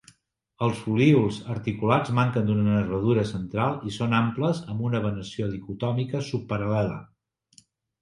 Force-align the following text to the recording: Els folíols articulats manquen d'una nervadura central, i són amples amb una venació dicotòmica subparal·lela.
Els 0.67 0.79
folíols 0.85 1.37
articulats 1.55 2.13
manquen 2.21 2.49
d'una 2.49 2.65
nervadura 2.69 3.27
central, 3.33 3.79
i 3.91 3.95
són 4.01 4.19
amples 4.23 4.65
amb 4.75 4.89
una 4.91 5.05
venació 5.07 5.55
dicotòmica 5.55 6.27
subparal·lela. 6.33 7.01